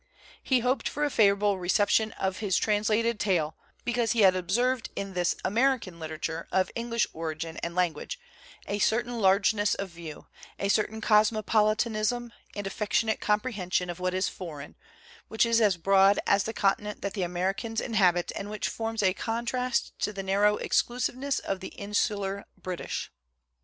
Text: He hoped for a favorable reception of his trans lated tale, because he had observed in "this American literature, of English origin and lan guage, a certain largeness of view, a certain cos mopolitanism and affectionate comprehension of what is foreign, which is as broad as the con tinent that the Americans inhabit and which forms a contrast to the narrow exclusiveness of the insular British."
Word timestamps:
He 0.41 0.61
hoped 0.61 0.89
for 0.89 1.03
a 1.03 1.11
favorable 1.11 1.59
reception 1.59 2.11
of 2.13 2.39
his 2.39 2.57
trans 2.57 2.89
lated 2.89 3.19
tale, 3.19 3.55
because 3.85 4.13
he 4.13 4.21
had 4.21 4.35
observed 4.35 4.89
in 4.95 5.13
"this 5.13 5.35
American 5.45 5.99
literature, 5.99 6.47
of 6.51 6.71
English 6.73 7.05
origin 7.13 7.57
and 7.57 7.75
lan 7.75 7.93
guage, 7.93 8.19
a 8.65 8.79
certain 8.79 9.19
largeness 9.19 9.75
of 9.75 9.89
view, 9.91 10.25
a 10.57 10.69
certain 10.69 11.01
cos 11.01 11.29
mopolitanism 11.29 12.31
and 12.55 12.65
affectionate 12.65 13.19
comprehension 13.19 13.91
of 13.91 13.99
what 13.99 14.15
is 14.15 14.27
foreign, 14.27 14.75
which 15.27 15.45
is 15.45 15.61
as 15.61 15.77
broad 15.77 16.19
as 16.25 16.45
the 16.45 16.51
con 16.53 16.77
tinent 16.79 17.01
that 17.01 17.13
the 17.13 17.21
Americans 17.21 17.79
inhabit 17.79 18.31
and 18.35 18.49
which 18.49 18.69
forms 18.69 19.03
a 19.03 19.13
contrast 19.13 19.93
to 19.99 20.11
the 20.11 20.23
narrow 20.23 20.57
exclusiveness 20.57 21.37
of 21.37 21.59
the 21.59 21.67
insular 21.77 22.47
British." 22.59 23.11